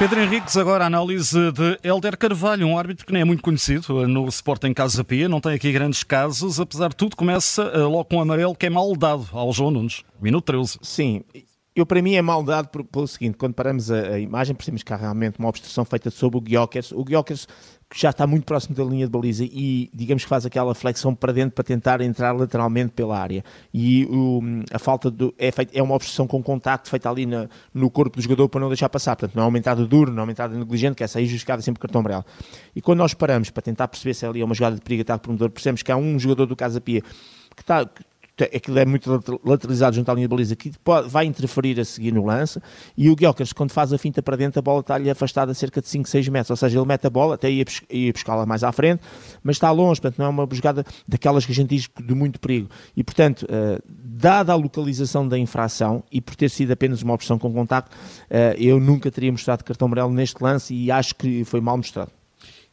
Pedro 0.00 0.18
Henriques, 0.18 0.56
agora 0.56 0.84
a 0.84 0.86
análise 0.86 1.52
de 1.52 1.78
Helder 1.84 2.16
Carvalho, 2.16 2.66
um 2.66 2.78
árbitro 2.78 3.04
que 3.04 3.12
nem 3.12 3.20
é 3.20 3.24
muito 3.24 3.42
conhecido 3.42 4.08
no 4.08 4.26
Sporting 4.28 4.72
Casa 4.72 5.04
Pia, 5.04 5.28
não 5.28 5.42
tem 5.42 5.52
aqui 5.52 5.70
grandes 5.70 6.02
casos, 6.02 6.58
apesar 6.58 6.88
de 6.88 6.96
tudo, 6.96 7.14
começa 7.14 7.64
eh, 7.64 7.80
logo 7.80 8.06
com 8.06 8.16
um 8.16 8.22
amarelo 8.22 8.54
que 8.54 8.64
é 8.64 8.70
mal 8.70 8.96
dado 8.96 9.28
ao 9.30 9.52
João 9.52 9.70
Nunes, 9.70 10.02
minuto 10.18 10.46
13. 10.46 10.78
Sim, 10.80 11.22
eu 11.76 11.84
para 11.84 12.00
mim 12.00 12.14
é 12.14 12.22
mal 12.22 12.42
dado 12.42 12.68
pelo 12.82 13.06
seguinte, 13.06 13.36
quando 13.36 13.52
paramos 13.52 13.90
a, 13.90 14.14
a 14.14 14.18
imagem 14.18 14.54
percebemos 14.54 14.82
que 14.82 14.90
há 14.90 14.96
realmente 14.96 15.38
uma 15.38 15.50
obstrução 15.50 15.84
feita 15.84 16.10
sobre 16.10 16.38
o 16.38 16.40
Guiocas, 16.40 16.92
o 16.92 17.04
Guiocas 17.04 17.46
já 17.94 18.10
está 18.10 18.26
muito 18.26 18.44
próximo 18.44 18.74
da 18.74 18.84
linha 18.84 19.06
de 19.06 19.10
baliza 19.10 19.44
e 19.44 19.90
digamos 19.92 20.22
que 20.22 20.28
faz 20.28 20.46
aquela 20.46 20.74
flexão 20.74 21.14
para 21.14 21.32
dentro 21.32 21.52
para 21.52 21.64
tentar 21.64 22.00
entrar 22.00 22.32
lateralmente 22.32 22.92
pela 22.92 23.18
área. 23.18 23.44
E 23.74 24.04
o, 24.06 24.40
a 24.72 24.78
falta 24.78 25.10
do, 25.10 25.34
é, 25.36 25.50
feito, 25.50 25.76
é 25.76 25.82
uma 25.82 25.94
obstrução 25.94 26.26
com 26.26 26.42
contacto 26.42 26.88
feita 26.88 27.10
ali 27.10 27.26
na, 27.26 27.48
no 27.74 27.90
corpo 27.90 28.16
do 28.16 28.22
jogador 28.22 28.48
para 28.48 28.60
não 28.60 28.68
deixar 28.68 28.88
passar, 28.88 29.16
portanto 29.16 29.34
não 29.34 29.42
é 29.42 29.46
aumentado 29.46 29.86
duro, 29.86 30.10
não 30.10 30.18
é 30.18 30.20
aumentado 30.20 30.56
negligente, 30.56 30.94
que 30.94 31.02
essa 31.02 31.18
aí 31.18 31.26
justificada 31.26 31.62
sempre 31.62 31.80
cartão 31.80 32.00
amarelo. 32.00 32.24
E 32.74 32.80
quando 32.80 32.98
nós 32.98 33.12
paramos 33.12 33.50
para 33.50 33.62
tentar 33.62 33.88
perceber 33.88 34.14
se 34.14 34.24
ali 34.24 34.40
é 34.40 34.44
uma 34.44 34.54
jogada 34.54 34.76
de 34.76 34.82
perigo 34.82 35.02
ataque 35.02 35.24
promotor, 35.24 35.50
percebemos 35.50 35.82
que 35.82 35.90
há 35.90 35.96
um 35.96 36.18
jogador 36.18 36.46
do 36.46 36.54
Casa 36.54 36.80
Pia 36.80 37.02
que 37.56 37.62
está, 37.62 37.88
aquilo 38.44 38.78
é 38.78 38.84
muito 38.84 39.40
lateralizado 39.44 39.96
junto 39.96 40.10
à 40.10 40.14
linha 40.14 40.26
de 40.26 40.30
baliza, 40.30 40.56
que 40.56 40.72
pode, 40.78 41.08
vai 41.08 41.24
interferir 41.24 41.78
a 41.80 41.84
seguir 41.84 42.12
no 42.12 42.24
lance, 42.24 42.60
e 42.96 43.08
o 43.10 43.16
Guilherme, 43.16 43.46
quando 43.54 43.72
faz 43.72 43.92
a 43.92 43.98
finta 43.98 44.22
para 44.22 44.36
dentro, 44.36 44.58
a 44.58 44.62
bola 44.62 44.80
está-lhe 44.80 45.10
afastada 45.10 45.52
cerca 45.54 45.80
de 45.80 45.88
5, 45.88 46.08
6 46.08 46.28
metros, 46.28 46.50
ou 46.50 46.56
seja, 46.56 46.78
ele 46.78 46.86
mete 46.86 47.06
a 47.06 47.10
bola, 47.10 47.34
até 47.34 47.50
ia, 47.50 47.64
ia 47.90 48.12
buscá-la 48.12 48.46
mais 48.46 48.64
à 48.64 48.72
frente, 48.72 49.02
mas 49.42 49.56
está 49.56 49.70
longe, 49.70 50.00
portanto 50.00 50.18
não 50.18 50.26
é 50.26 50.28
uma 50.28 50.48
jogada 50.50 50.84
daquelas 51.06 51.44
que 51.44 51.52
a 51.52 51.54
gente 51.54 51.68
diz 51.68 51.88
de 52.02 52.14
muito 52.14 52.40
perigo, 52.40 52.68
e 52.96 53.02
portanto, 53.02 53.42
uh, 53.42 53.82
dada 53.86 54.52
a 54.52 54.56
localização 54.56 55.26
da 55.26 55.38
infração, 55.38 56.02
e 56.10 56.20
por 56.20 56.34
ter 56.36 56.50
sido 56.50 56.72
apenas 56.72 57.02
uma 57.02 57.14
opção 57.14 57.38
com 57.38 57.52
contacto, 57.52 57.96
uh, 57.96 58.56
eu 58.56 58.78
nunca 58.80 59.10
teria 59.10 59.32
mostrado 59.32 59.64
cartão 59.64 59.86
amarelo 59.86 60.12
neste 60.12 60.42
lance, 60.42 60.74
e 60.74 60.90
acho 60.90 61.14
que 61.14 61.44
foi 61.44 61.60
mal 61.60 61.76
mostrado. 61.76 62.19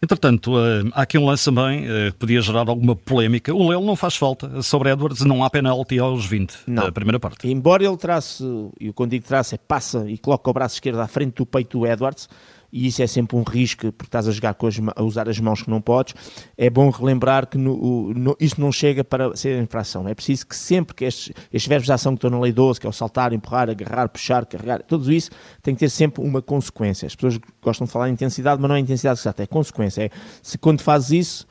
Entretanto, 0.01 0.59
eh, 0.59 0.83
há 0.93 1.01
aqui 1.01 1.17
um 1.17 1.25
lance 1.25 1.45
também 1.45 1.85
eh, 1.87 2.11
que 2.11 2.17
podia 2.17 2.39
gerar 2.39 2.69
alguma 2.69 2.95
polémica. 2.95 3.53
O 3.53 3.67
Lelo 3.67 3.83
não 3.83 3.95
faz 3.95 4.15
falta 4.15 4.61
sobre 4.61 4.91
Edwards, 4.91 5.25
não 5.25 5.43
há 5.43 5.49
penalti 5.49 5.97
aos 5.97 6.23
20 6.25 6.55
não. 6.67 6.83
da 6.83 6.91
primeira 6.91 7.19
parte. 7.19 7.47
Embora 7.47 7.83
ele 7.83 7.97
trace, 7.97 8.43
e 8.79 8.89
o 8.89 8.93
quando 8.93 9.11
digo 9.11 9.25
trace 9.25 9.55
é 9.55 9.57
passa 9.57 10.05
e 10.07 10.17
coloca 10.17 10.49
o 10.49 10.53
braço 10.53 10.75
esquerdo 10.75 10.99
à 10.99 11.07
frente 11.07 11.37
do 11.37 11.45
peito 11.47 11.79
do 11.79 11.87
Edwards, 11.87 12.29
e 12.71 12.87
isso 12.87 13.01
é 13.01 13.07
sempre 13.07 13.37
um 13.37 13.43
risco 13.43 13.91
porque 13.91 14.07
estás 14.07 14.27
a 14.27 14.31
jogar 14.31 14.53
com 14.53 14.67
as, 14.67 14.75
a 14.95 15.03
usar 15.03 15.29
as 15.29 15.39
mãos 15.39 15.61
que 15.61 15.69
não 15.69 15.81
podes. 15.81 16.13
É 16.57 16.69
bom 16.69 16.89
relembrar 16.89 17.47
que 17.47 17.57
no, 17.57 18.13
no, 18.13 18.37
não 18.57 18.71
chega 18.71 19.03
para 19.03 19.35
ser 19.35 19.61
infração. 19.61 20.07
É 20.07 20.13
preciso 20.13 20.47
que 20.47 20.55
sempre 20.55 20.95
que 20.95 21.05
estes, 21.05 21.33
estes 21.51 21.67
verbos 21.67 21.85
de 21.85 21.93
ação 21.93 22.13
que 22.13 22.17
estão 22.17 22.29
na 22.29 22.39
lei 22.39 22.51
12, 22.51 22.79
que 22.79 22.85
é 22.85 22.89
o 22.89 22.93
saltar, 22.93 23.33
empurrar, 23.33 23.69
agarrar, 23.69 24.09
puxar, 24.09 24.45
carregar, 24.45 24.83
tudo 24.83 25.11
isso 25.11 25.31
tem 25.61 25.73
que 25.73 25.79
ter 25.79 25.89
sempre 25.89 26.23
uma 26.23 26.41
consequência. 26.41 27.05
As 27.05 27.15
pessoas 27.15 27.39
gostam 27.61 27.85
de 27.85 27.91
falar 27.91 28.09
em 28.09 28.13
intensidade, 28.13 28.61
mas 28.61 28.69
não 28.69 28.75
é 28.75 28.79
intensidade 28.79 29.19
exata, 29.19 29.43
é 29.43 29.47
consequência. 29.47 30.03
É 30.03 30.09
se 30.41 30.57
quando 30.57 30.81
fazes 30.81 31.11
isso 31.11 31.47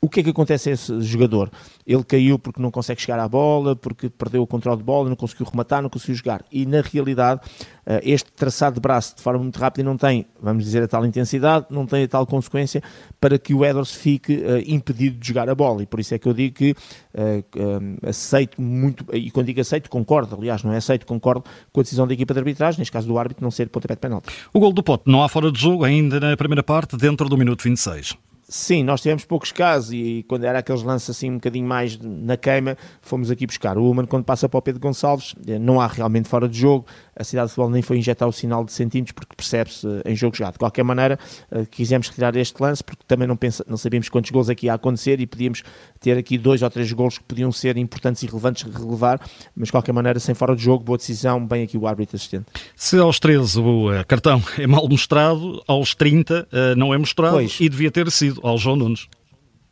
o 0.00 0.08
que 0.08 0.20
é 0.20 0.22
que 0.22 0.30
acontece 0.30 0.70
a 0.70 0.72
esse 0.72 1.00
jogador? 1.00 1.50
Ele 1.86 2.04
caiu 2.04 2.38
porque 2.38 2.60
não 2.60 2.70
consegue 2.70 3.00
chegar 3.00 3.18
à 3.18 3.28
bola, 3.28 3.74
porque 3.74 4.08
perdeu 4.10 4.42
o 4.42 4.46
controle 4.46 4.78
de 4.78 4.84
bola, 4.84 5.08
não 5.08 5.16
conseguiu 5.16 5.46
rematar, 5.46 5.82
não 5.82 5.88
conseguiu 5.88 6.14
jogar. 6.14 6.44
E 6.52 6.66
na 6.66 6.82
realidade, 6.82 7.40
eh, 7.86 8.00
este 8.04 8.30
traçado 8.32 8.74
de 8.74 8.80
braço 8.80 9.16
de 9.16 9.22
forma 9.22 9.42
muito 9.42 9.58
rápida 9.58 9.82
não 9.82 9.96
tem, 9.96 10.26
vamos 10.40 10.64
dizer, 10.64 10.82
a 10.82 10.88
tal 10.88 11.04
intensidade, 11.04 11.66
não 11.70 11.86
tem 11.86 12.04
a 12.04 12.08
tal 12.08 12.26
consequência 12.26 12.82
para 13.20 13.38
que 13.38 13.54
o 13.54 13.64
Edwards 13.64 13.92
fique 13.92 14.36
uh, 14.36 14.62
impedido 14.66 15.18
de 15.18 15.28
jogar 15.28 15.48
a 15.48 15.54
bola. 15.54 15.82
E 15.82 15.86
por 15.86 16.00
isso 16.00 16.14
é 16.14 16.18
que 16.18 16.28
eu 16.28 16.34
digo 16.34 16.54
que 16.54 16.72
uh, 16.72 18.06
aceito 18.06 18.60
muito, 18.60 19.04
e 19.12 19.30
quando 19.30 19.46
digo 19.46 19.60
aceito, 19.60 19.88
concordo, 19.88 20.36
aliás, 20.36 20.62
não 20.62 20.72
é 20.72 20.76
aceito, 20.76 21.06
concordo 21.06 21.44
com 21.72 21.80
a 21.80 21.82
decisão 21.82 22.06
da 22.06 22.12
equipa 22.12 22.34
de 22.34 22.40
arbitragem, 22.40 22.78
neste 22.78 22.92
caso 22.92 23.06
do 23.06 23.18
árbitro, 23.18 23.42
não 23.42 23.50
ser 23.50 23.68
pontapé 23.68 23.94
de 23.94 24.00
penalti. 24.00 24.28
O 24.52 24.60
gol 24.60 24.72
do 24.72 24.82
Pote 24.82 25.04
não 25.06 25.22
há 25.22 25.28
fora 25.28 25.50
de 25.50 25.60
jogo 25.60 25.84
ainda 25.84 26.20
na 26.20 26.36
primeira 26.36 26.62
parte, 26.62 26.96
dentro 26.96 27.28
do 27.28 27.36
minuto 27.36 27.62
26. 27.64 28.16
Sim, 28.46 28.84
nós 28.84 29.00
tivemos 29.00 29.24
poucos 29.24 29.50
casos 29.52 29.92
e 29.92 30.24
quando 30.28 30.44
era 30.44 30.58
aqueles 30.58 30.82
lances 30.82 31.08
assim 31.08 31.30
um 31.30 31.34
bocadinho 31.34 31.66
mais 31.66 31.98
na 31.98 32.36
queima, 32.36 32.76
fomos 33.00 33.30
aqui 33.30 33.46
buscar. 33.46 33.78
O 33.78 33.90
Human, 33.90 34.04
quando 34.04 34.24
passa 34.24 34.48
para 34.48 34.58
o 34.58 34.62
Pedro 34.62 34.80
Gonçalves, 34.80 35.34
eh, 35.46 35.58
não 35.58 35.80
há 35.80 35.86
realmente 35.86 36.28
fora 36.28 36.46
de 36.46 36.58
jogo. 36.58 36.86
A 37.16 37.24
cidade 37.24 37.48
de 37.48 37.54
futebol 37.54 37.70
nem 37.70 37.80
foi 37.80 37.96
injetar 37.96 38.28
o 38.28 38.32
sinal 38.32 38.64
de 38.64 38.72
centímetros 38.72 39.12
porque 39.12 39.34
percebe-se 39.34 39.86
eh, 39.86 40.12
em 40.12 40.14
jogo 40.16 40.36
jogado. 40.36 40.54
De 40.54 40.58
qualquer 40.58 40.82
maneira, 40.82 41.18
eh, 41.50 41.64
quisemos 41.70 42.08
retirar 42.08 42.36
este 42.36 42.62
lance 42.62 42.84
porque 42.84 43.02
também 43.08 43.26
não, 43.26 43.36
pensa, 43.36 43.64
não 43.66 43.78
sabíamos 43.78 44.10
quantos 44.10 44.30
gols 44.30 44.50
aqui 44.50 44.66
ia 44.66 44.74
acontecer 44.74 45.20
e 45.20 45.26
podíamos 45.26 45.62
ter 45.98 46.18
aqui 46.18 46.36
dois 46.36 46.60
ou 46.60 46.68
três 46.68 46.92
gols 46.92 47.16
que 47.16 47.24
podiam 47.24 47.50
ser 47.50 47.78
importantes 47.78 48.22
e 48.22 48.26
relevantes 48.26 48.70
de 48.70 48.76
relevar, 48.76 49.20
mas 49.56 49.68
de 49.68 49.72
qualquer 49.72 49.92
maneira, 49.92 50.20
sem 50.20 50.34
fora 50.34 50.54
de 50.54 50.62
jogo, 50.62 50.84
boa 50.84 50.98
decisão, 50.98 51.44
bem 51.44 51.62
aqui 51.62 51.78
o 51.78 51.86
árbitro 51.86 52.16
assistente. 52.16 52.44
Se 52.76 52.98
aos 52.98 53.18
13 53.18 53.58
o 53.58 53.86
cartão 54.06 54.42
é 54.58 54.66
mal 54.66 54.86
mostrado, 54.86 55.62
aos 55.66 55.94
30 55.94 56.46
não 56.76 56.92
é 56.92 56.98
mostrado 56.98 57.36
pois. 57.36 57.56
e 57.58 57.68
devia 57.68 57.90
ter 57.90 58.10
sido 58.10 58.33
ao 58.42 58.58
João 58.58 58.76
Nunes. 58.76 59.08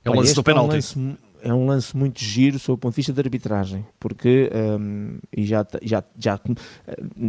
É 0.04 0.10
o 0.10 0.14
lance 0.14 0.34
do 0.34 0.42
penalti. 0.42 0.70
É 0.70 0.72
um 0.72 0.74
lance, 0.74 1.18
é 1.42 1.54
um 1.54 1.66
lance 1.66 1.96
muito 1.96 2.20
giro 2.22 2.58
sob 2.58 2.74
o 2.74 2.78
ponto 2.78 2.92
de 2.92 2.96
vista 2.96 3.12
da 3.12 3.20
arbitragem, 3.20 3.84
porque 3.98 4.50
um, 4.54 5.18
e 5.36 5.44
já, 5.44 5.66
já, 5.82 6.04
já 6.16 6.40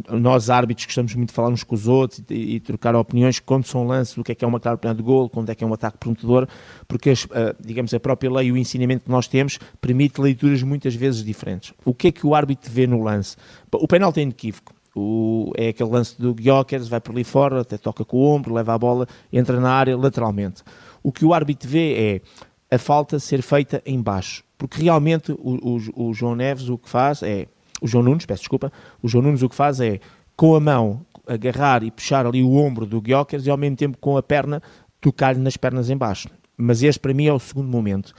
nós 0.09 0.49
árbitros 0.49 0.85
gostamos 0.85 1.15
muito 1.15 1.29
de 1.29 1.35
falar 1.35 1.49
uns 1.49 1.63
com 1.63 1.73
os 1.73 1.87
outros 1.87 2.23
e, 2.29 2.55
e 2.55 2.59
trocar 2.59 2.95
opiniões 2.95 3.39
quando 3.39 3.65
são 3.65 3.85
lances 3.85 4.15
do 4.15 4.23
que 4.23 4.31
é 4.31 4.35
que 4.35 4.45
é 4.45 4.47
uma 4.47 4.59
clara 4.59 4.75
oportunidade 4.75 4.97
de 4.97 5.03
gol, 5.03 5.29
quando 5.29 5.49
é 5.49 5.55
que 5.55 5.63
é 5.63 5.67
um 5.67 5.73
ataque 5.73 5.97
prometedor, 5.97 6.47
porque 6.87 7.09
as, 7.09 7.25
uh, 7.25 7.55
digamos 7.59 7.93
a 7.93 7.99
própria 7.99 8.31
lei 8.31 8.47
e 8.47 8.51
o 8.51 8.57
ensinamento 8.57 9.05
que 9.05 9.11
nós 9.11 9.27
temos 9.27 9.59
permite 9.81 10.21
leituras 10.21 10.61
muitas 10.61 10.93
vezes 10.93 11.23
diferentes. 11.23 11.73
O 11.83 11.93
que 11.93 12.09
é 12.09 12.11
que 12.11 12.25
o 12.25 12.35
árbitro 12.35 12.71
vê 12.71 12.85
no 12.85 13.01
lance? 13.01 13.35
O 13.71 13.87
penalti 13.87 14.19
é 14.19 14.23
inequívoco. 14.23 14.73
O, 14.95 15.51
é 15.57 15.69
aquele 15.69 15.89
lance 15.89 16.19
do 16.21 16.35
Gyökeres, 16.39 16.87
vai 16.87 17.01
por 17.01 17.13
ali 17.13 17.23
fora, 17.23 17.61
até 17.61 17.77
toca 17.77 18.05
com 18.05 18.17
o 18.17 18.35
ombro, 18.35 18.53
leva 18.53 18.73
a 18.73 18.77
bola, 18.77 19.07
entra 19.31 19.59
na 19.59 19.71
área 19.71 19.97
lateralmente. 19.97 20.61
O 21.01 21.11
que 21.11 21.25
o 21.25 21.33
árbitro 21.33 21.67
vê 21.67 22.21
é 22.69 22.75
a 22.75 22.77
falta 22.77 23.19
ser 23.19 23.41
feita 23.41 23.81
em 23.85 24.01
baixo. 24.01 24.43
Porque 24.57 24.81
realmente 24.81 25.31
o, 25.31 25.77
o, 25.95 26.07
o, 26.07 26.13
João 26.13 26.35
Neves 26.35 26.69
o 26.69 26.77
que 26.77 26.89
faz 26.89 27.21
é. 27.21 27.47
O 27.81 27.87
João 27.87 28.03
Nunes, 28.03 28.25
peço 28.25 28.41
desculpa. 28.41 28.71
O 29.01 29.07
João 29.07 29.23
Nunes 29.23 29.41
o 29.41 29.49
que 29.49 29.55
faz 29.55 29.81
é, 29.81 29.99
com 30.37 30.55
a 30.55 30.59
mão, 30.59 31.05
agarrar 31.27 31.83
e 31.83 31.91
puxar 31.91 32.25
ali 32.25 32.41
o 32.41 32.53
ombro 32.55 32.85
do 32.85 33.01
Guiocas 33.01 33.45
e 33.45 33.49
ao 33.49 33.57
mesmo 33.57 33.75
tempo 33.75 33.97
com 33.97 34.15
a 34.15 34.23
perna 34.23 34.61
tocar-lhe 35.01 35.39
nas 35.39 35.57
pernas 35.57 35.89
em 35.89 35.97
baixo. 35.97 36.29
Mas 36.55 36.81
este 36.81 36.99
para 36.99 37.13
mim 37.13 37.25
é 37.25 37.33
o 37.33 37.39
segundo 37.39 37.67
momento. 37.67 38.13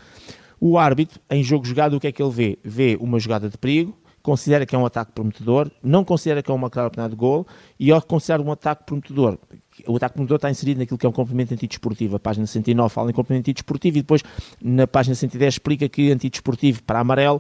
O 0.61 0.79
árbitro, 0.79 1.21
em 1.31 1.43
jogo 1.43 1.65
jogado, 1.65 1.97
o 1.97 2.01
que 2.01 2.07
é 2.07 2.13
que 2.13 2.23
ele 2.23 2.33
vê? 2.33 2.59
Vê 2.63 2.97
uma 3.01 3.19
jogada 3.19 3.49
de 3.49 3.57
perigo, 3.57 3.97
considera 4.25 4.65
que 4.65 4.75
é 4.75 4.79
um 4.79 4.87
ataque 4.87 5.13
prometedor, 5.13 5.71
não 5.83 6.03
considera 6.03 6.43
que 6.43 6.51
é 6.51 6.55
uma 6.55 6.71
clara 6.71 6.89
oportunidade 6.89 7.15
de 7.15 7.21
gol 7.21 7.47
e 7.79 7.93
ao 7.93 8.01
considerar 8.01 8.43
um 8.43 8.51
ataque 8.51 8.85
prometedor, 8.85 9.39
o 9.87 9.97
ataque 9.97 10.15
promotor 10.15 10.37
está 10.37 10.51
inserido 10.51 10.79
naquilo 10.79 10.97
que 10.97 11.05
é 11.05 11.09
um 11.09 11.13
complemento 11.13 11.53
antidesportivo. 11.53 12.17
A 12.17 12.19
página 12.19 12.47
109 12.47 12.89
fala 12.89 13.11
em 13.11 13.13
complemento 13.13 13.51
antidesportivo 13.51 13.99
e 13.99 14.01
depois 14.01 14.23
na 14.63 14.87
página 14.87 15.15
110 15.15 15.55
explica 15.55 15.87
que 15.91 16.11
antidesportivo 16.11 16.83
para 16.85 17.01
amarelo 17.01 17.39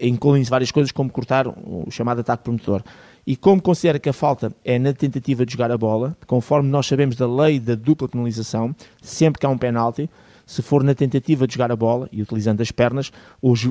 incluem-se 0.00 0.48
várias 0.48 0.70
coisas 0.70 0.90
como 0.90 1.10
cortar 1.10 1.46
o 1.46 1.90
chamado 1.90 2.22
ataque 2.22 2.44
promotor. 2.44 2.82
E 3.26 3.36
como 3.36 3.60
considera 3.60 3.98
que 3.98 4.08
a 4.08 4.12
falta 4.14 4.54
é 4.64 4.78
na 4.78 4.94
tentativa 4.94 5.44
de 5.44 5.52
jogar 5.52 5.70
a 5.70 5.76
bola, 5.76 6.16
conforme 6.26 6.70
nós 6.70 6.86
sabemos 6.86 7.14
da 7.14 7.26
lei 7.26 7.60
da 7.60 7.74
dupla 7.74 8.08
penalização, 8.08 8.74
sempre 9.02 9.38
que 9.38 9.44
há 9.44 9.50
um 9.50 9.58
penalti, 9.58 10.08
se 10.52 10.60
for 10.60 10.84
na 10.84 10.94
tentativa 10.94 11.46
de 11.46 11.54
jogar 11.54 11.72
a 11.72 11.76
bola 11.76 12.06
e 12.12 12.20
utilizando 12.20 12.60
as 12.60 12.70
pernas, 12.70 13.10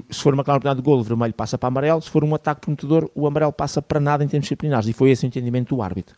se 0.10 0.20
for 0.24 0.34
uma 0.34 0.44
clara 0.44 0.74
de 0.74 0.82
golo, 0.82 1.02
o 1.02 1.04
vermelho 1.04 1.32
passa 1.32 1.56
para 1.56 1.68
amarelo, 1.68 2.02
se 2.02 2.10
for 2.10 2.24
um 2.24 2.34
ataque 2.34 2.62
prometedor, 2.62 3.08
o 3.14 3.28
amarelo 3.28 3.54
passa 3.54 3.84
para 3.84 4.00
nada 4.00 4.24
em 4.24 4.28
termos 4.28 4.46
disciplinares. 4.46 4.88
E 4.88 4.94
foi 4.94 5.12
esse 5.12 5.24
o 5.24 5.28
entendimento 5.28 5.76
do 5.76 5.82
árbitro. 5.84 6.16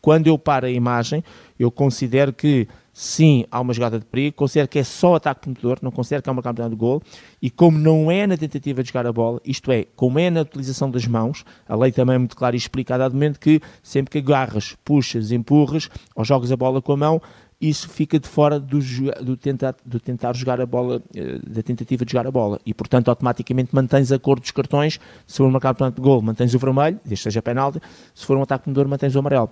Quando 0.00 0.28
eu 0.28 0.38
paro 0.38 0.66
a 0.66 0.70
imagem, 0.70 1.24
eu 1.58 1.68
considero 1.68 2.32
que 2.32 2.68
sim, 2.92 3.44
há 3.50 3.60
uma 3.60 3.72
jogada 3.72 3.98
de 3.98 4.04
perigo, 4.04 4.36
considero 4.36 4.68
que 4.68 4.78
é 4.78 4.84
só 4.84 5.16
ataque 5.16 5.40
prometedor, 5.40 5.78
não 5.82 5.90
considero 5.90 6.22
que 6.22 6.28
há 6.28 6.32
uma 6.32 6.42
campeonato 6.42 6.76
de 6.76 6.78
gol, 6.78 7.02
e 7.42 7.50
como 7.50 7.76
não 7.76 8.08
é 8.08 8.24
na 8.24 8.36
tentativa 8.36 8.84
de 8.84 8.90
jogar 8.90 9.04
a 9.04 9.12
bola, 9.12 9.40
isto 9.44 9.72
é, 9.72 9.86
como 9.96 10.20
é 10.20 10.30
na 10.30 10.42
utilização 10.42 10.88
das 10.88 11.04
mãos, 11.06 11.44
a 11.68 11.74
lei 11.74 11.90
também 11.90 12.14
é 12.14 12.18
muito 12.18 12.36
clara 12.36 12.54
e 12.54 12.58
explica 12.58 12.96
dadamente 12.96 13.40
que 13.40 13.60
sempre 13.82 14.12
que 14.12 14.18
agarras, 14.18 14.76
puxas, 14.84 15.32
empurras 15.32 15.90
ou 16.14 16.24
jogas 16.24 16.52
a 16.52 16.56
bola 16.56 16.80
com 16.80 16.92
a 16.92 16.96
mão, 16.96 17.22
isso 17.60 17.88
fica 17.88 18.18
de 18.18 18.28
fora 18.28 18.58
do, 18.60 18.78
do, 19.22 19.36
tentar, 19.36 19.74
do 19.84 19.98
tentar 19.98 20.34
jogar 20.34 20.60
a 20.60 20.66
bola, 20.66 21.02
eh, 21.14 21.38
da 21.46 21.62
tentativa 21.62 22.04
de 22.04 22.12
jogar 22.12 22.26
a 22.26 22.30
bola. 22.30 22.60
E, 22.66 22.74
portanto, 22.74 23.08
automaticamente 23.08 23.74
mantens 23.74 24.12
a 24.12 24.18
cor 24.18 24.38
dos 24.38 24.50
cartões. 24.50 25.00
Se 25.26 25.38
for 25.38 25.46
um 25.46 25.50
marcado 25.50 25.90
de 25.90 26.00
gol, 26.00 26.20
mantens 26.20 26.54
o 26.54 26.58
vermelho, 26.58 27.00
desde 27.04 27.22
que 27.22 27.30
seja 27.30 27.42
penalti. 27.42 27.80
Se 28.14 28.26
for 28.26 28.36
um 28.36 28.42
ataque 28.42 28.64
comedor, 28.64 28.86
mantens 28.88 29.14
o 29.14 29.18
amarelo. 29.18 29.50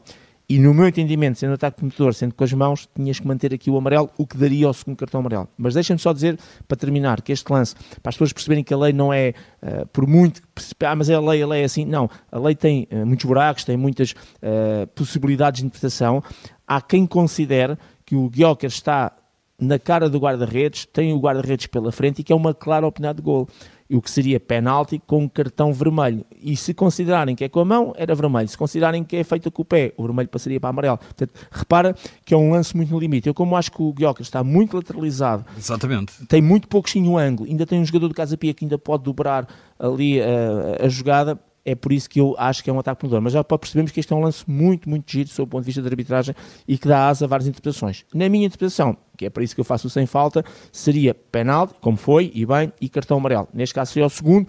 E 0.48 0.58
no 0.58 0.74
meu 0.74 0.86
entendimento, 0.86 1.38
sendo 1.38 1.54
ataque 1.54 1.78
prometedor, 1.78 2.12
sendo 2.12 2.34
com 2.34 2.44
as 2.44 2.52
mãos, 2.52 2.88
tinhas 2.94 3.18
que 3.18 3.26
manter 3.26 3.54
aqui 3.54 3.70
o 3.70 3.76
amarelo, 3.78 4.10
o 4.18 4.26
que 4.26 4.36
daria 4.36 4.66
ao 4.66 4.74
segundo 4.74 4.96
cartão 4.98 5.20
amarelo. 5.20 5.48
Mas 5.56 5.72
deixem-me 5.72 5.98
só 5.98 6.12
dizer, 6.12 6.38
para 6.68 6.76
terminar, 6.76 7.22
que 7.22 7.32
este 7.32 7.50
lance, 7.50 7.74
para 8.02 8.10
as 8.10 8.16
pessoas 8.16 8.32
perceberem 8.32 8.62
que 8.62 8.74
a 8.74 8.76
lei 8.76 8.92
não 8.92 9.12
é, 9.12 9.32
uh, 9.62 9.86
por 9.86 10.06
muito, 10.06 10.42
ah, 10.80 10.94
mas 10.94 11.08
é 11.08 11.14
a 11.14 11.20
lei, 11.20 11.42
a 11.42 11.46
lei 11.46 11.62
é 11.62 11.64
assim, 11.64 11.86
não. 11.86 12.10
A 12.30 12.38
lei 12.38 12.54
tem 12.54 12.86
uh, 12.90 13.06
muitos 13.06 13.24
buracos, 13.24 13.64
tem 13.64 13.76
muitas 13.76 14.12
uh, 14.12 14.86
possibilidades 14.94 15.60
de 15.60 15.66
interpretação. 15.66 16.22
Há 16.66 16.82
quem 16.82 17.06
considere 17.06 17.78
que 18.12 18.16
o 18.16 18.28
Guioker 18.28 18.68
está 18.68 19.10
na 19.58 19.78
cara 19.78 20.06
do 20.10 20.18
guarda-redes, 20.18 20.84
tem 20.84 21.14
o 21.14 21.18
guarda-redes 21.18 21.66
pela 21.66 21.90
frente 21.90 22.18
e 22.18 22.22
que 22.22 22.30
é 22.30 22.36
uma 22.36 22.52
clara 22.52 22.86
oportunidade 22.86 23.16
de 23.16 23.22
gol. 23.22 23.48
o 23.90 24.02
que 24.02 24.10
seria 24.10 24.38
penalti 24.38 25.00
com 25.06 25.26
cartão 25.26 25.72
vermelho. 25.72 26.22
E 26.38 26.54
se 26.54 26.74
considerarem 26.74 27.34
que 27.34 27.42
é 27.42 27.48
com 27.48 27.60
a 27.60 27.64
mão, 27.64 27.94
era 27.96 28.14
vermelho. 28.14 28.46
Se 28.48 28.58
considerarem 28.58 29.02
que 29.02 29.16
é 29.16 29.24
feito 29.24 29.50
com 29.50 29.62
o 29.62 29.64
pé, 29.64 29.94
o 29.96 30.02
vermelho 30.02 30.28
passaria 30.28 30.60
para 30.60 30.68
amarelo. 30.68 30.98
Portanto, 30.98 31.32
repara 31.50 31.96
que 32.22 32.34
é 32.34 32.36
um 32.36 32.50
lance 32.50 32.76
muito 32.76 32.90
no 32.92 32.98
limite. 32.98 33.28
Eu, 33.28 33.34
como 33.34 33.56
acho 33.56 33.72
que 33.72 33.80
o 33.80 33.94
Guioca 33.94 34.20
está 34.20 34.44
muito 34.44 34.76
lateralizado, 34.76 35.46
Exatamente. 35.56 36.26
tem 36.26 36.42
muito 36.42 36.68
pouquinho 36.68 37.16
ângulo, 37.16 37.48
ainda 37.48 37.64
tem 37.64 37.80
um 37.80 37.84
jogador 37.84 38.08
do 38.08 38.14
Casa 38.14 38.36
Pia 38.36 38.52
que 38.52 38.62
ainda 38.62 38.76
pode 38.76 39.04
dobrar 39.04 39.48
ali 39.78 40.20
a, 40.20 40.84
a 40.84 40.88
jogada, 40.90 41.38
é 41.64 41.74
por 41.74 41.92
isso 41.92 42.08
que 42.08 42.20
eu 42.20 42.34
acho 42.38 42.62
que 42.62 42.70
é 42.70 42.72
um 42.72 42.78
ataque 42.78 43.00
perdedor. 43.00 43.20
Mas 43.20 43.32
já 43.32 43.44
percebemos 43.44 43.92
que 43.92 44.00
este 44.00 44.12
é 44.12 44.16
um 44.16 44.20
lance 44.20 44.44
muito, 44.48 44.88
muito 44.88 45.10
giro 45.10 45.28
sob 45.28 45.48
o 45.48 45.50
ponto 45.50 45.62
de 45.62 45.66
vista 45.66 45.82
da 45.82 45.88
arbitragem 45.88 46.34
e 46.66 46.76
que 46.76 46.88
dá 46.88 47.08
asa 47.08 47.24
a 47.24 47.28
várias 47.28 47.48
interpretações. 47.48 48.04
Na 48.12 48.28
minha 48.28 48.46
interpretação, 48.46 48.96
que 49.16 49.26
é 49.26 49.30
para 49.30 49.44
isso 49.44 49.54
que 49.54 49.60
eu 49.60 49.64
faço 49.64 49.86
o 49.86 49.90
sem 49.90 50.06
falta, 50.06 50.44
seria 50.70 51.14
penalti, 51.14 51.74
como 51.80 51.96
foi, 51.96 52.30
e 52.34 52.44
bem, 52.44 52.72
e 52.80 52.88
cartão 52.88 53.16
amarelo. 53.18 53.48
Neste 53.54 53.74
caso 53.74 53.92
seria 53.92 54.06
o 54.06 54.10
segundo. 54.10 54.48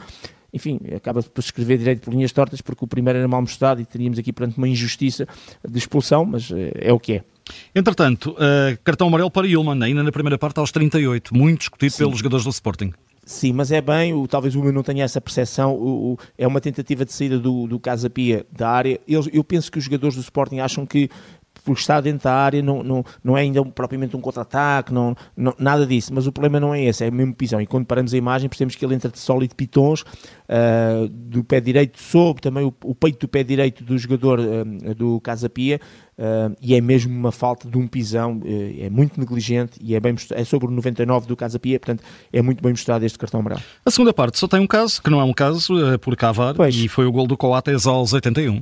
Enfim, 0.52 0.80
acaba 0.96 1.24
por 1.24 1.42
escrever 1.42 1.80
direito 1.80 2.02
por 2.02 2.14
linhas 2.14 2.32
tortas, 2.32 2.62
porque 2.62 2.86
o 2.86 2.88
primeiro 2.88 3.18
era 3.18 3.28
mal 3.28 3.42
mostrado 3.42 3.82
e 3.82 3.86
teríamos 3.86 4.20
aqui 4.20 4.32
perante 4.32 4.58
uma 4.58 4.68
injustiça 4.68 5.28
de 5.68 5.78
expulsão, 5.78 6.26
mas 6.26 6.52
é 6.76 6.94
o 6.94 7.00
que 7.00 7.14
é. 7.14 7.24
Entretanto, 7.76 8.32
uh, 8.32 8.78
cartão 8.84 9.08
amarelo 9.08 9.32
para 9.32 9.48
Ilman, 9.48 9.84
ainda 9.84 10.04
na 10.04 10.12
primeira 10.12 10.38
parte 10.38 10.60
aos 10.60 10.72
38, 10.72 11.36
muito 11.36 11.62
discutido 11.62 11.92
Sim. 11.92 11.98
pelos 11.98 12.20
jogadores 12.20 12.46
do 12.46 12.52
Sporting. 12.52 12.94
Sim, 13.26 13.54
mas 13.54 13.72
é 13.72 13.80
bem, 13.80 14.14
o, 14.14 14.28
talvez 14.28 14.54
o 14.54 14.62
meu 14.62 14.74
não 14.74 14.84
tenha 14.84 15.06
essa 15.06 15.22
percepção, 15.22 15.74
o, 15.74 16.14
o, 16.14 16.18
é 16.38 16.46
uma 16.46 16.60
tentativa 16.60 17.06
de 17.06 17.14
saída 17.14 17.40
do, 17.40 17.68
do 17.68 17.80
Casa 17.80 18.10
Pia 18.10 18.46
da 18.52 18.70
área. 18.70 19.00
Eu 19.08 19.44
penso 19.44 19.72
que 19.72 19.78
os 19.78 19.86
jogadores 19.86 20.16
do 20.16 20.22
Sporting 20.22 20.60
acham 20.60 20.86
que 20.86 21.10
por 21.64 21.74
estar 21.78 22.02
dentro 22.02 22.24
da 22.26 22.34
área 22.34 22.62
não, 22.62 22.84
não, 22.84 23.06
não 23.24 23.38
é 23.38 23.42
ainda 23.42 23.64
propriamente 23.64 24.16
um 24.16 24.22
contra-ataque, 24.22 24.94
não, 24.94 25.16
não, 25.36 25.54
nada 25.58 25.86
disso, 25.86 26.14
mas 26.14 26.28
o 26.28 26.32
problema 26.32 26.60
não 26.60 26.74
é 26.74 26.84
esse, 26.84 27.04
é 27.04 27.12
mesmo 27.12 27.34
pisão. 27.34 27.62
E 27.62 27.66
quando 27.66 27.86
paramos 27.86 28.14
a 28.14 28.18
imagem, 28.18 28.50
percebemos 28.50 28.76
que 28.76 28.86
ele 28.86 28.96
entra 28.96 29.10
de 29.10 29.20
sólido 29.20 29.56
pitons 29.56 30.02
uh, 30.02 31.08
do 31.08 31.44
pé 31.44 31.60
direito 31.60 32.02
sob 32.02 32.42
também 32.42 32.66
o, 32.66 32.74
o, 32.84 32.96
peito 32.96 33.20
do 33.20 33.28
pé 33.28 33.44
direito 33.44 33.84
do 33.84 33.98
jogador 33.98 34.40
uh, 34.40 34.96
do 34.96 35.20
Casa 35.22 35.50
Pia 35.50 35.80
Uh, 36.14 36.56
e 36.62 36.76
é 36.76 36.82
mesmo 36.82 37.12
uma 37.12 37.32
falta 37.32 37.68
de 37.68 37.76
um 37.76 37.88
pisão, 37.88 38.38
uh, 38.38 38.44
é 38.80 38.88
muito 38.88 39.20
negligente 39.20 39.80
e 39.82 39.96
é, 39.96 40.00
bem 40.00 40.14
é 40.32 40.44
sobre 40.44 40.68
o 40.68 40.72
99 40.72 41.26
do 41.26 41.36
Casa 41.36 41.58
Pia, 41.58 41.80
portanto 41.80 42.04
é 42.32 42.40
muito 42.40 42.62
bem 42.62 42.72
mostrado 42.72 43.04
este 43.04 43.18
cartão 43.18 43.40
amarelo. 43.40 43.62
A 43.84 43.90
segunda 43.90 44.14
parte 44.14 44.38
só 44.38 44.48
tem 44.48 44.60
um 44.60 44.68
caso, 44.68 45.02
que 45.02 45.10
não 45.10 45.20
é 45.20 45.24
um 45.24 45.34
caso, 45.34 45.74
é 45.92 45.98
por 45.98 46.16
Cavar, 46.16 46.54
pois. 46.54 46.76
e 46.76 46.88
foi 46.88 47.08
o 47.08 47.12
gol 47.12 47.26
do 47.26 47.36
Coates 47.36 47.88
aos 47.88 48.14
81. 48.14 48.62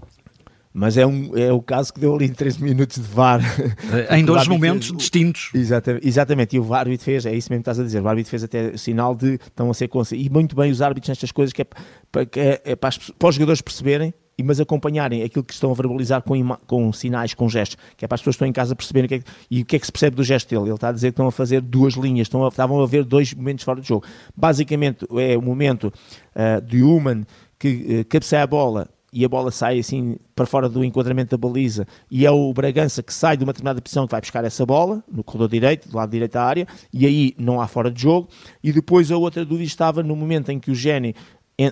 Mas 0.73 0.97
é, 0.97 1.05
um, 1.05 1.37
é 1.37 1.51
o 1.51 1.61
caso 1.61 1.93
que 1.93 1.99
deu 1.99 2.15
ali 2.15 2.25
em 2.25 2.33
13 2.33 2.63
minutos 2.63 2.97
de 2.97 3.03
VAR. 3.03 3.41
Em 4.09 4.23
dois 4.23 4.47
momentos 4.47 4.87
fez, 4.87 4.97
distintos. 4.97 5.49
Exatamente, 5.53 6.07
exatamente, 6.07 6.55
e 6.55 6.59
o 6.59 6.73
árbitro 6.73 7.03
fez, 7.03 7.25
é 7.25 7.35
isso 7.35 7.51
mesmo 7.51 7.63
que 7.63 7.69
estás 7.69 7.79
a 7.79 7.83
dizer, 7.83 8.01
o 8.01 8.07
árbitro 8.07 8.29
fez 8.29 8.43
até 8.43 8.77
sinal 8.77 9.13
de 9.13 9.33
estão 9.33 9.69
a 9.69 9.73
ser 9.73 9.89
conscientes. 9.89 10.25
E 10.25 10.29
muito 10.29 10.55
bem 10.55 10.71
os 10.71 10.81
árbitros 10.81 11.09
nestas 11.09 11.31
coisas 11.31 11.51
que 11.51 11.61
é, 11.61 11.65
para, 11.65 12.21
é, 12.35 12.61
é 12.63 12.75
para, 12.75 12.87
as, 12.87 12.97
para 12.97 13.29
os 13.29 13.35
jogadores 13.35 13.61
perceberem 13.61 14.13
mas 14.43 14.59
acompanharem 14.59 15.23
aquilo 15.23 15.43
que 15.43 15.53
estão 15.53 15.71
a 15.71 15.73
verbalizar 15.73 16.21
com, 16.21 16.55
com 16.65 16.91
sinais, 16.93 17.33
com 17.33 17.47
gestos, 17.47 17.77
que 17.95 18.05
é 18.05 18.07
para 18.07 18.15
as 18.15 18.21
pessoas 18.21 18.35
que 18.35 18.37
estão 18.37 18.47
em 18.47 18.53
casa 18.53 18.75
perceberem 18.75 19.05
o 19.05 19.09
que 19.09 19.15
é 19.15 19.19
que, 19.19 19.25
e 19.49 19.61
o 19.61 19.65
que 19.65 19.75
é 19.75 19.79
que 19.79 19.85
se 19.85 19.91
percebe 19.91 20.15
do 20.15 20.23
gesto 20.23 20.49
dele. 20.49 20.69
Ele 20.69 20.73
está 20.75 20.89
a 20.89 20.91
dizer 20.91 21.07
que 21.07 21.13
estão 21.13 21.27
a 21.27 21.31
fazer 21.31 21.61
duas 21.61 21.93
linhas, 21.93 22.25
estão 22.25 22.45
a, 22.45 22.47
estavam 22.47 22.81
a 22.81 22.85
ver 22.85 23.03
dois 23.03 23.33
momentos 23.33 23.63
fora 23.63 23.79
do 23.79 23.85
jogo. 23.85 24.05
Basicamente 24.35 25.05
é 25.17 25.37
o 25.37 25.41
momento 25.41 25.93
uh, 26.35 26.61
de 26.61 26.81
Human 26.81 27.23
que 27.59 28.01
uh, 28.01 28.05
cabeceia 28.09 28.43
a 28.43 28.47
bola 28.47 28.89
e 29.13 29.25
a 29.25 29.29
bola 29.29 29.51
sai 29.51 29.79
assim 29.79 30.17
para 30.35 30.45
fora 30.45 30.69
do 30.69 30.83
enquadramento 30.85 31.31
da 31.31 31.37
baliza 31.37 31.85
e 32.09 32.25
é 32.25 32.31
o 32.31 32.53
Bragança 32.53 33.03
que 33.03 33.13
sai 33.13 33.35
de 33.35 33.43
uma 33.43 33.51
determinada 33.51 33.81
posição 33.81 34.05
que 34.05 34.11
vai 34.11 34.21
buscar 34.21 34.43
essa 34.45 34.65
bola 34.65 35.03
no 35.11 35.23
corredor 35.23 35.49
direito, 35.49 35.89
do 35.89 35.97
lado 35.97 36.09
direito 36.09 36.33
da 36.33 36.43
área 36.43 36.67
e 36.93 37.05
aí 37.05 37.35
não 37.37 37.59
há 37.59 37.67
fora 37.67 37.91
de 37.91 38.01
jogo. 38.01 38.29
E 38.63 38.71
depois 38.71 39.11
a 39.11 39.17
outra 39.17 39.43
dúvida 39.43 39.67
estava 39.67 40.01
no 40.01 40.15
momento 40.15 40.49
em 40.49 40.59
que 40.59 40.71
o 40.71 40.75
Gene 40.75 41.15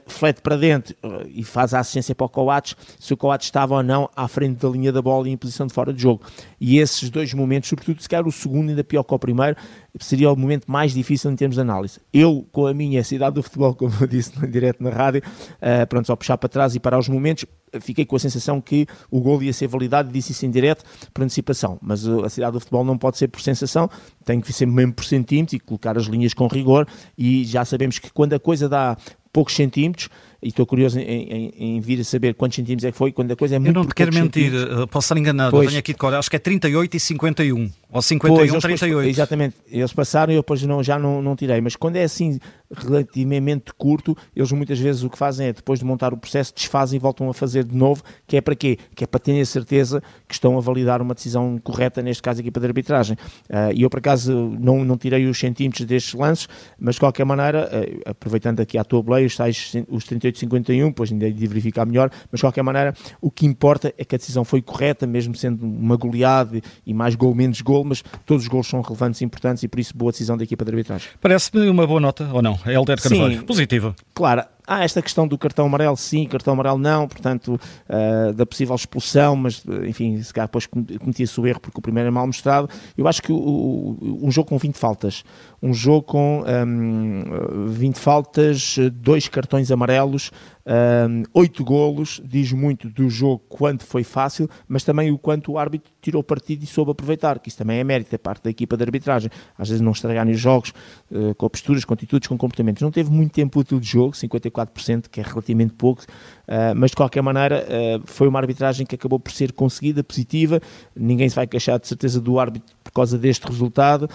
flete 0.07 0.41
para 0.41 0.55
dentro 0.55 0.95
eh, 1.01 1.27
e 1.29 1.43
faz 1.43 1.73
a 1.73 1.79
assistência 1.79 2.13
para 2.13 2.25
o 2.25 2.29
Coates, 2.29 2.75
se 2.99 3.13
o 3.13 3.17
Coates 3.17 3.47
estava 3.47 3.75
ou 3.75 3.83
não 3.83 4.09
à 4.15 4.27
frente 4.27 4.59
da 4.59 4.69
linha 4.69 4.91
da 4.91 5.01
bola 5.01 5.27
e 5.27 5.31
em 5.31 5.37
posição 5.37 5.65
de 5.65 5.73
fora 5.73 5.93
de 5.93 6.01
jogo. 6.01 6.21
E 6.59 6.77
esses 6.77 7.09
dois 7.09 7.33
momentos, 7.33 7.69
sobretudo 7.69 8.01
se 8.01 8.09
calhar 8.09 8.27
o 8.27 8.31
segundo 8.31 8.69
ainda 8.69 8.83
pior 8.83 9.03
que 9.03 9.13
o 9.13 9.19
primeiro, 9.19 9.55
seria 9.99 10.31
o 10.31 10.35
momento 10.35 10.69
mais 10.69 10.93
difícil 10.93 11.31
em 11.31 11.35
termos 11.35 11.55
de 11.55 11.61
análise. 11.61 11.99
Eu, 12.13 12.45
com 12.51 12.67
a 12.67 12.73
minha 12.73 13.03
cidade 13.03 13.35
do 13.35 13.43
futebol, 13.43 13.73
como 13.75 13.93
eu 13.99 14.07
disse 14.07 14.39
no 14.39 14.47
direto 14.47 14.83
na 14.83 14.89
rádio, 14.89 15.21
uh, 15.21 15.87
pronto, 15.87 16.05
só 16.07 16.15
puxar 16.15 16.37
para 16.37 16.49
trás 16.49 16.75
e 16.75 16.79
parar 16.79 16.99
os 16.99 17.09
momentos, 17.09 17.45
fiquei 17.81 18.05
com 18.05 18.15
a 18.15 18.19
sensação 18.19 18.59
que 18.59 18.87
o 19.11 19.19
gol 19.19 19.41
ia 19.43 19.53
ser 19.53 19.67
validado, 19.67 20.11
disse 20.11 20.31
isso 20.31 20.45
em 20.45 20.51
direto, 20.51 20.83
por 21.13 21.23
antecipação. 21.23 21.77
Mas 21.81 22.07
a 22.07 22.29
cidade 22.29 22.53
do 22.53 22.59
futebol 22.59 22.83
não 22.83 22.97
pode 22.97 23.17
ser 23.17 23.27
por 23.27 23.41
sensação, 23.41 23.89
tem 24.25 24.41
que 24.41 24.51
ser 24.51 24.65
mesmo 24.65 24.93
por 24.93 25.05
centímetros 25.05 25.53
e 25.53 25.59
colocar 25.59 25.97
as 25.97 26.05
linhas 26.05 26.33
com 26.33 26.47
rigor. 26.47 26.87
E 27.17 27.45
já 27.45 27.63
sabemos 27.63 27.99
que 27.99 28.11
quando 28.11 28.33
a 28.33 28.39
coisa 28.39 28.67
dá 28.67 28.97
poucos 29.31 29.55
centímetros, 29.55 30.09
e 30.41 30.47
estou 30.47 30.65
curioso 30.65 30.99
em, 30.99 31.03
em, 31.03 31.53
em, 31.57 31.79
vir 31.81 31.99
a 31.99 32.03
saber 32.03 32.33
quantos 32.33 32.55
centímetros 32.55 32.85
é 32.85 32.91
que 32.91 32.97
foi, 32.97 33.11
quando 33.11 33.31
a 33.31 33.35
coisa 33.35 33.55
é 33.55 33.59
muito 33.59 33.69
Eu 33.69 33.73
não 33.73 33.85
te 33.85 33.93
quero 33.93 34.13
mentir, 34.13 34.53
eh, 34.53 34.85
posso 34.87 35.05
estar 35.05 35.17
enganado, 35.17 35.51
pois, 35.51 35.67
venho 35.67 35.79
aqui 35.79 35.91
de 35.91 35.99
cor, 35.99 36.13
acho 36.13 36.29
que 36.29 36.35
é 36.35 36.39
38 36.39 36.95
e 36.95 36.99
51, 36.99 37.69
ou 37.91 38.01
51, 38.01 38.51
pois, 38.51 38.63
38. 38.63 38.89
Depois, 38.89 39.07
exatamente, 39.07 39.55
eles 39.69 39.91
passaram 39.91 40.31
e 40.31 40.35
eu 40.35 40.41
depois 40.41 40.63
não, 40.63 40.81
já 40.81 40.97
não, 40.97 41.21
não 41.21 41.35
tirei, 41.35 41.59
mas 41.59 41.75
quando 41.75 41.97
é 41.97 42.03
assim 42.03 42.39
relativamente 42.71 43.73
curto, 43.77 44.15
eles 44.35 44.51
muitas 44.51 44.79
vezes 44.79 45.03
o 45.03 45.09
que 45.09 45.17
fazem 45.17 45.47
é, 45.47 45.53
depois 45.53 45.79
de 45.79 45.85
montar 45.85 46.13
o 46.13 46.17
processo, 46.17 46.53
desfazem 46.53 46.97
e 46.97 46.99
voltam 46.99 47.29
a 47.29 47.33
fazer 47.33 47.63
de 47.63 47.75
novo, 47.75 48.03
que 48.27 48.37
é 48.37 48.41
para 48.41 48.55
quê? 48.55 48.77
Que 48.95 49.03
é 49.03 49.07
para 49.07 49.19
terem 49.19 49.41
a 49.41 49.45
certeza 49.45 50.01
que 50.27 50.33
estão 50.33 50.57
a 50.57 50.61
validar 50.61 51.01
uma 51.01 51.13
decisão 51.13 51.57
correta, 51.63 52.01
neste 52.01 52.21
caso 52.21 52.39
a 52.39 52.41
equipa 52.41 52.59
de 52.59 52.67
arbitragem. 52.67 53.17
Uh, 53.49 53.73
e 53.73 53.81
eu, 53.81 53.89
por 53.89 53.97
acaso, 53.97 54.33
não, 54.59 54.85
não 54.85 54.97
tirei 54.97 55.25
os 55.25 55.39
centímetros 55.39 55.85
destes 55.85 56.13
lances, 56.13 56.47
mas 56.79 56.95
de 56.95 57.01
qualquer 57.01 57.25
maneira, 57.25 57.69
uh, 57.69 58.09
aproveitando 58.09 58.59
aqui 58.59 58.77
a 58.77 58.83
tua 58.83 59.01
boleia, 59.01 59.25
os, 59.25 59.35
tais, 59.35 59.73
os 59.87 60.03
38-51, 60.31 60.93
pois 60.93 61.11
ainda 61.11 61.27
é 61.27 61.31
de 61.31 61.47
verificar 61.47 61.85
melhor, 61.85 62.09
mas 62.31 62.39
de 62.39 62.41
qualquer 62.41 62.63
maneira, 62.63 62.93
o 63.21 63.29
que 63.29 63.45
importa 63.45 63.93
é 63.97 64.05
que 64.05 64.15
a 64.15 64.17
decisão 64.17 64.43
foi 64.43 64.61
correta, 64.61 65.05
mesmo 65.05 65.35
sendo 65.35 65.65
uma 65.65 65.95
goleada 65.95 66.61
e 66.85 66.93
mais 66.93 67.15
gol, 67.15 67.33
menos 67.35 67.61
gol, 67.61 67.83
mas 67.83 68.03
todos 68.25 68.43
os 68.43 68.49
gols 68.49 68.67
são 68.67 68.81
relevantes 68.81 69.21
e 69.21 69.25
importantes 69.25 69.63
e 69.63 69.67
por 69.67 69.79
isso 69.79 69.95
boa 69.95 70.11
decisão 70.11 70.37
da 70.37 70.43
equipa 70.43 70.63
de 70.65 70.71
arbitragem. 70.71 71.09
Parece-me 71.21 71.69
uma 71.69 71.85
boa 71.85 71.99
nota, 71.99 72.29
ou 72.31 72.41
não? 72.41 72.59
Helder 72.65 73.01
Carvalho. 73.01 73.39
Sim, 73.39 73.45
Positiva. 73.45 73.95
Claro, 74.13 74.43
há 74.69 74.83
esta 74.83 75.01
questão 75.01 75.27
do 75.27 75.37
cartão 75.37 75.65
amarelo 75.65 75.97
sim, 75.97 76.27
cartão 76.27 76.53
amarelo 76.53 76.77
não, 76.77 77.07
portanto, 77.07 77.59
uh, 77.89 78.33
da 78.33 78.45
possível 78.45 78.75
expulsão, 78.75 79.35
mas 79.35 79.63
enfim, 79.87 80.21
se 80.21 80.31
calhar 80.31 80.47
depois 80.47 80.67
cometia-se 80.67 81.41
o 81.41 81.47
erro 81.47 81.59
porque 81.59 81.79
o 81.79 81.81
primeiro 81.81 82.07
é 82.07 82.11
mal 82.11 82.27
mostrado. 82.27 82.69
Eu 82.95 83.07
acho 83.07 83.21
que 83.21 83.31
o, 83.31 83.35
o, 83.35 84.19
um 84.21 84.31
jogo 84.31 84.49
com 84.49 84.57
20 84.59 84.75
faltas, 84.77 85.23
um 85.61 85.73
jogo 85.73 86.03
com 86.03 86.43
um, 86.45 87.67
20 87.67 87.97
faltas, 87.97 88.77
dois 88.93 89.27
cartões 89.27 89.71
amarelos, 89.71 90.31
um, 90.69 91.23
8 91.33 91.63
golos, 91.63 92.21
diz 92.23 92.51
muito 92.51 92.89
do 92.89 93.09
jogo 93.09 93.41
quanto 93.49 93.83
foi 93.83 94.03
fácil, 94.03 94.47
mas 94.67 94.83
também 94.83 95.11
o 95.11 95.17
quanto 95.17 95.51
o 95.51 95.57
árbitro 95.57 95.91
tirou 95.99 96.23
partido 96.23 96.63
e 96.63 96.67
soube 96.67 96.91
aproveitar, 96.91 97.39
que 97.39 97.49
isso 97.49 97.57
também 97.57 97.79
é 97.79 97.83
mérito 97.83 98.11
da 98.11 98.19
parte 98.19 98.43
da 98.43 98.51
equipa 98.51 98.77
de 98.77 98.83
arbitragem. 98.83 99.31
Às 99.57 99.69
vezes 99.69 99.81
não 99.81 99.91
estragarem 99.91 100.31
os 100.31 100.39
jogos 100.39 100.71
uh, 101.11 101.33
com 101.33 101.49
posturas, 101.49 101.83
com 101.83 101.93
atitudes, 101.95 102.27
com 102.27 102.37
comportamentos. 102.37 102.83
Não 102.83 102.91
teve 102.91 103.09
muito 103.09 103.31
tempo 103.31 103.59
útil 103.59 103.79
de 103.79 103.87
jogo, 103.87 104.13
54%, 104.13 105.07
que 105.09 105.19
é 105.19 105.23
relativamente 105.23 105.73
pouco, 105.73 106.03
uh, 106.03 106.75
mas 106.75 106.91
de 106.91 106.97
qualquer 106.97 107.23
maneira 107.23 107.65
uh, 107.65 108.03
foi 108.05 108.27
uma 108.27 108.37
arbitragem 108.37 108.85
que 108.85 108.93
acabou 108.93 109.19
por 109.19 109.31
ser 109.31 109.51
conseguida, 109.53 110.03
positiva. 110.03 110.61
Ninguém 110.95 111.27
se 111.27 111.35
vai 111.35 111.47
queixar 111.47 111.79
de 111.79 111.87
certeza 111.87 112.21
do 112.21 112.39
árbitro 112.39 112.75
por 112.83 112.91
causa 112.91 113.17
deste 113.17 113.45
resultado. 113.47 114.09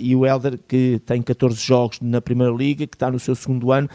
E 0.00 0.14
o 0.14 0.26
Helder, 0.26 0.58
que 0.66 1.00
tem 1.06 1.22
14 1.22 1.56
jogos 1.60 2.00
na 2.00 2.20
Primeira 2.20 2.52
Liga, 2.52 2.86
que 2.86 2.96
está 2.96 3.10
no 3.10 3.18
seu 3.18 3.34
segundo 3.34 3.70
ano, 3.70 3.88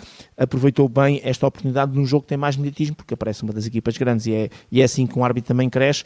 aproveitou 0.44 0.88
bem 0.88 1.22
esta 1.24 1.48
oportunidade 1.48 1.96
num 1.96 2.06
jogo 2.06 2.24
que 2.24 2.30
tem 2.30 2.38
mais 2.38 2.56
mediatismo, 2.56 2.96
porque 2.96 3.14
aparece 3.14 3.44
uma 3.44 3.54
das 3.54 3.66
equipas 3.66 3.98
grandes 3.98 4.26
e 4.26 4.34
é, 4.34 4.50
e 4.72 4.82
é 4.82 4.84
assim 4.84 5.08
que 5.08 5.18
um 5.18 5.24
árbitro 5.24 5.48
também 5.48 5.70
cresce. 5.70 6.04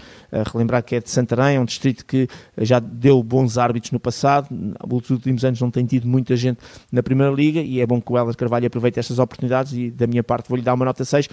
relembrar 0.53 0.83
que 0.83 0.95
é 0.95 0.99
de 0.99 1.09
Santarém, 1.09 1.57
é 1.57 1.59
um 1.59 1.65
distrito 1.65 2.05
que 2.05 2.27
já 2.57 2.79
deu 2.79 3.21
bons 3.23 3.57
árbitros 3.57 3.91
no 3.91 3.99
passado. 3.99 4.47
Nos 4.51 5.09
últimos 5.09 5.43
anos 5.43 5.59
não 5.59 5.71
tem 5.71 5.85
tido 5.85 6.07
muita 6.07 6.35
gente 6.35 6.59
na 6.91 7.03
Primeira 7.03 7.33
Liga 7.33 7.61
e 7.61 7.79
é 7.81 7.85
bom 7.85 8.01
que 8.01 8.11
o 8.11 8.17
Helder 8.17 8.35
Carvalho 8.35 8.67
aproveite 8.67 8.99
estas 8.99 9.19
oportunidades 9.19 9.73
e 9.73 9.91
da 9.91 10.07
minha 10.07 10.23
parte 10.23 10.49
vou-lhe 10.49 10.63
dar 10.63 10.73
uma 10.73 10.85
nota 10.85 11.03
6 11.03 11.27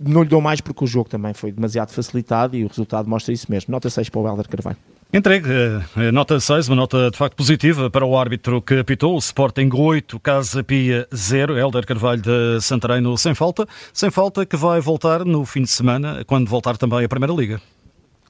não 0.00 0.22
lhe 0.22 0.28
dou 0.28 0.40
mais 0.40 0.60
porque 0.60 0.82
o 0.82 0.86
jogo 0.86 1.10
também 1.10 1.34
foi 1.34 1.52
demasiado 1.52 1.90
facilitado 1.90 2.56
e 2.56 2.64
o 2.64 2.68
resultado 2.68 3.08
mostra 3.08 3.34
isso 3.34 3.46
mesmo. 3.50 3.70
Nota 3.70 3.90
6 3.90 4.08
para 4.08 4.20
o 4.20 4.28
Helder 4.28 4.48
Carvalho. 4.48 4.78
Entregue, 5.12 5.48
eh, 5.96 6.12
nota 6.12 6.38
6, 6.38 6.68
uma 6.68 6.76
nota 6.76 7.10
de 7.10 7.18
facto 7.18 7.34
positiva 7.34 7.90
para 7.90 8.06
o 8.06 8.16
árbitro 8.16 8.62
que 8.62 8.78
apitou, 8.78 9.16
o 9.16 9.18
Sporting 9.18 9.68
8, 9.72 10.20
Casa 10.20 10.62
Pia 10.62 11.04
0, 11.12 11.58
Helder 11.58 11.84
Carvalho 11.84 12.22
de 12.22 12.60
Santarém 12.60 13.02
sem 13.16 13.34
falta, 13.34 13.66
sem 13.92 14.08
falta 14.08 14.46
que 14.46 14.56
vai 14.56 14.80
voltar 14.80 15.24
no 15.24 15.44
fim 15.44 15.62
de 15.62 15.68
semana, 15.70 16.22
quando 16.24 16.48
voltar 16.48 16.76
também 16.76 17.04
a 17.04 17.08
Primeira 17.08 17.34
Liga. 17.34 17.60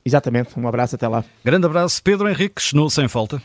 Exatamente, 0.02 0.58
um 0.58 0.66
abraço 0.66 0.94
até 0.94 1.06
lá. 1.06 1.22
Grande 1.44 1.66
abraço, 1.66 2.02
Pedro 2.02 2.26
Henriques, 2.26 2.72
no 2.72 2.88
Sem 2.88 3.06
Falta. 3.08 3.42